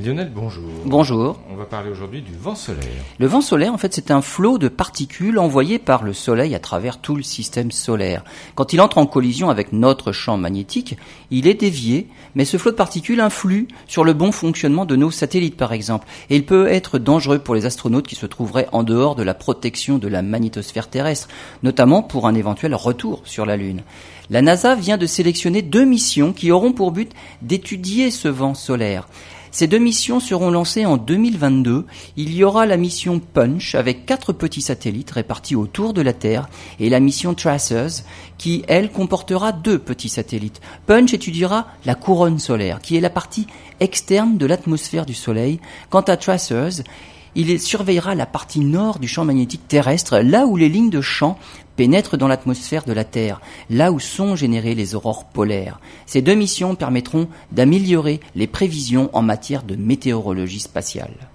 Lionel, 0.00 0.30
bonjour. 0.34 0.64
Bonjour. 0.86 1.38
On 1.50 1.56
va 1.56 1.66
parler 1.66 1.90
aujourd'hui 1.90 2.22
du 2.22 2.32
vent 2.32 2.54
solaire. 2.54 2.84
Le 3.18 3.26
vent 3.26 3.42
solaire, 3.42 3.74
en 3.74 3.78
fait, 3.78 3.92
c'est 3.92 4.10
un 4.10 4.22
flot 4.22 4.56
de 4.56 4.68
particules 4.68 5.38
envoyées 5.38 5.78
par 5.78 6.02
le 6.04 6.14
Soleil 6.14 6.54
à 6.54 6.58
travers 6.58 6.98
tout 6.98 7.16
le 7.16 7.22
système 7.22 7.70
solaire. 7.70 8.24
Quand 8.54 8.72
il 8.72 8.80
entre 8.80 8.96
en 8.96 9.04
collision 9.04 9.50
avec 9.50 9.74
notre 9.74 10.12
champ 10.12 10.38
magnétique, 10.38 10.96
il 11.30 11.46
est 11.46 11.54
dévié, 11.54 12.06
mais 12.34 12.46
ce 12.46 12.56
flot 12.56 12.70
de 12.70 12.76
particules 12.76 13.20
influe 13.20 13.68
sur 13.86 14.04
le 14.04 14.14
bon 14.14 14.32
fonctionnement 14.32 14.86
de 14.86 14.96
nos 14.96 15.10
satellites, 15.10 15.56
par 15.56 15.72
exemple. 15.72 16.06
Et 16.30 16.36
il 16.36 16.46
peut 16.46 16.68
être 16.68 16.98
dangereux 16.98 17.38
pour 17.38 17.54
les 17.54 17.66
astronautes 17.66 18.06
qui 18.06 18.16
se 18.16 18.26
trouveraient 18.26 18.68
en 18.72 18.84
dehors 18.84 19.16
de 19.16 19.22
la 19.22 19.34
protection 19.34 19.98
de 19.98 20.08
la 20.08 20.22
magnétosphère 20.22 20.88
terrestre, 20.88 21.28
notamment 21.62 22.02
pour 22.02 22.26
un 22.26 22.34
éventuel 22.34 22.74
retour 22.74 23.20
sur 23.24 23.44
la 23.44 23.58
Lune. 23.58 23.82
La 24.30 24.40
NASA 24.40 24.76
vient 24.76 24.96
de 24.96 25.06
sélectionner 25.06 25.60
deux 25.60 25.84
missions 25.84 26.32
qui 26.32 26.52
auront 26.52 26.72
pour 26.72 26.92
but 26.92 27.12
d'étudier 27.42 28.10
ce 28.10 28.28
vent 28.28 28.54
solaire. 28.54 29.06
Ces 29.52 29.66
deux 29.66 29.78
missions 29.78 30.20
seront 30.20 30.50
lancées 30.50 30.86
en 30.86 30.96
2022. 30.96 31.84
Il 32.16 32.32
y 32.32 32.44
aura 32.44 32.66
la 32.66 32.76
mission 32.76 33.18
Punch 33.18 33.74
avec 33.74 34.06
quatre 34.06 34.32
petits 34.32 34.62
satellites 34.62 35.10
répartis 35.10 35.56
autour 35.56 35.92
de 35.92 36.02
la 36.02 36.12
Terre 36.12 36.48
et 36.78 36.88
la 36.88 37.00
mission 37.00 37.34
Tracers 37.34 38.04
qui, 38.38 38.62
elle, 38.68 38.92
comportera 38.92 39.50
deux 39.50 39.80
petits 39.80 40.08
satellites. 40.08 40.60
Punch 40.86 41.14
étudiera 41.14 41.66
la 41.84 41.96
couronne 41.96 42.38
solaire 42.38 42.80
qui 42.80 42.96
est 42.96 43.00
la 43.00 43.10
partie 43.10 43.48
externe 43.80 44.38
de 44.38 44.46
l'atmosphère 44.46 45.04
du 45.04 45.14
Soleil. 45.14 45.60
Quant 45.90 46.00
à 46.02 46.16
Tracers, 46.16 46.84
il 47.34 47.60
surveillera 47.60 48.14
la 48.14 48.26
partie 48.26 48.60
nord 48.60 48.98
du 48.98 49.08
champ 49.08 49.24
magnétique 49.24 49.66
terrestre, 49.66 50.18
là 50.18 50.46
où 50.46 50.56
les 50.56 50.68
lignes 50.68 50.90
de 50.90 51.00
champ 51.00 51.38
pénètrent 51.80 52.18
dans 52.18 52.28
l'atmosphère 52.28 52.84
de 52.84 52.92
la 52.92 53.04
Terre, 53.04 53.40
là 53.70 53.90
où 53.90 53.98
sont 53.98 54.36
générées 54.36 54.74
les 54.74 54.94
aurores 54.94 55.24
polaires. 55.24 55.80
Ces 56.04 56.20
deux 56.20 56.34
missions 56.34 56.74
permettront 56.74 57.26
d'améliorer 57.52 58.20
les 58.34 58.46
prévisions 58.46 59.08
en 59.14 59.22
matière 59.22 59.62
de 59.62 59.76
météorologie 59.76 60.60
spatiale. 60.60 61.29